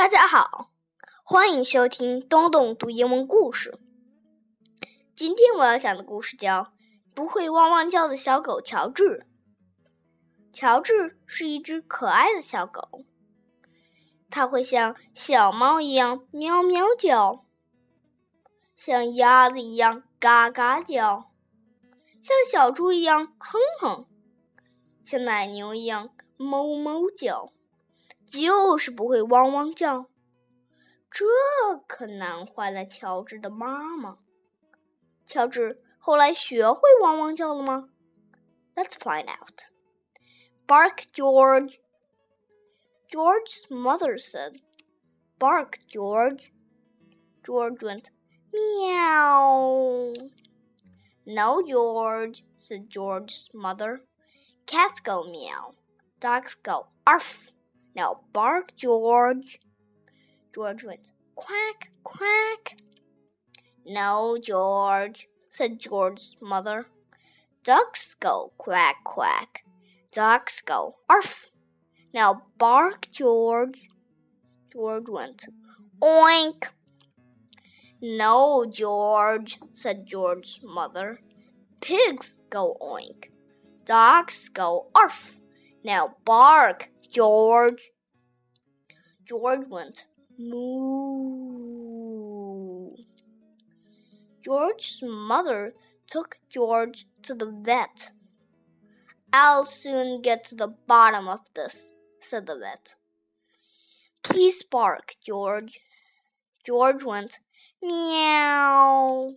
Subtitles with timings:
[0.00, 0.70] 大家好，
[1.22, 3.78] 欢迎收听东东读英文故事。
[5.14, 6.62] 今天我要讲的故事叫
[7.14, 9.02] 《不会汪汪叫的小狗乔治》。
[10.54, 13.04] 乔治是一只可爱的小狗，
[14.30, 17.44] 它会像小猫一样喵喵叫，
[18.74, 21.30] 像鸭子一样嘎嘎叫，
[22.22, 24.06] 像小猪一样哼哼，
[25.04, 27.52] 像奶牛一样哞哞叫。
[28.29, 30.09] 就是不会汪汪叫，
[31.09, 31.25] 这
[31.87, 34.17] 可难坏了乔治的妈妈。
[35.25, 37.89] 乔治后来学会汪汪叫了吗？
[38.75, 39.69] Let's find out.
[40.67, 41.79] Bark, George.
[43.09, 44.59] George's mother said,
[45.39, 46.51] Bark, George.
[47.43, 48.09] George went,
[48.51, 50.13] Meow.
[51.25, 54.01] No, George, said George's mother.
[54.65, 55.75] Cats go meow.
[56.19, 57.51] Dogs go arf.
[57.94, 59.60] Now bark, George.
[60.54, 62.76] George went quack, quack.
[63.86, 66.86] No, George, said George's mother.
[67.64, 69.64] Ducks go quack, quack.
[70.12, 71.50] Ducks go arf.
[72.12, 73.88] Now bark, George.
[74.72, 75.46] George went
[76.00, 76.64] oink.
[78.00, 81.20] No, George, said George's mother.
[81.80, 83.30] Pigs go oink.
[83.84, 85.39] Dogs go arf.
[85.82, 87.90] Now bark, George.
[89.26, 90.04] George went
[90.38, 91.70] moo.
[94.44, 95.72] George's mother
[96.06, 98.12] took George to the vet.
[99.32, 102.96] I'll soon get to the bottom of this, said the vet.
[104.22, 105.80] Please bark, George.
[106.66, 107.38] George went
[107.82, 109.36] meow.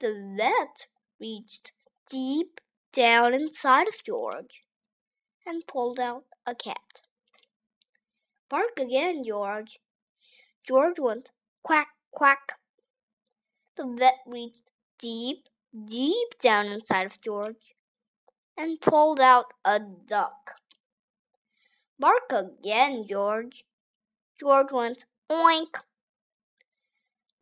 [0.00, 1.72] The vet reached
[2.10, 2.60] deep
[2.92, 4.63] down inside of George
[5.46, 7.02] and pulled out a cat.
[8.48, 9.78] Bark again, George.
[10.66, 11.30] George went
[11.62, 12.58] quack, quack.
[13.76, 15.48] The vet reached deep,
[15.84, 17.74] deep down inside of George
[18.56, 20.60] and pulled out a duck.
[21.98, 23.64] Bark again, George.
[24.38, 25.82] George went oink.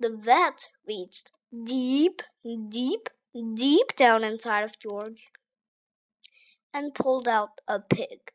[0.00, 1.31] The vet reached
[1.65, 2.22] deep,
[2.69, 3.09] deep,
[3.54, 5.28] deep down inside of George
[6.75, 8.33] and pulled out a pig.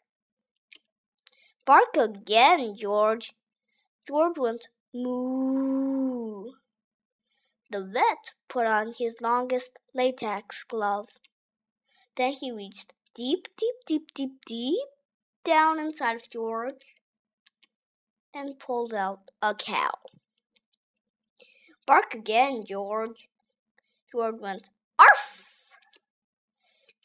[1.66, 3.34] Bark again, George.
[4.08, 6.52] George went moo.
[7.70, 11.10] The vet put on his longest latex glove.
[12.16, 14.88] Then he reached deep, deep, deep, deep, deep
[15.44, 16.96] down inside of George
[18.34, 19.92] and pulled out a cow.
[21.86, 23.28] Bark again, George.
[24.12, 24.70] George went
[25.00, 25.47] arf.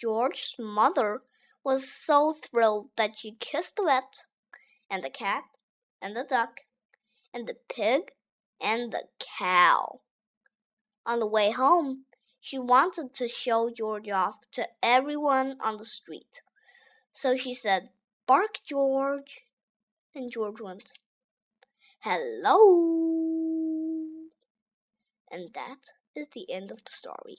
[0.02, 1.22] George's mother
[1.62, 4.24] was so thrilled that she kissed the vet,
[4.90, 5.44] and the cat,
[6.00, 6.62] and the duck,
[7.32, 8.10] and the pig,
[8.60, 10.00] and the cow.
[11.06, 12.06] On the way home,
[12.40, 16.42] she wanted to show George off to everyone on the street.
[17.12, 17.90] So she said,
[18.26, 19.42] Bark, George.
[20.16, 20.94] And George went,
[22.00, 22.58] Hello.
[25.30, 27.36] And that is the end of the story.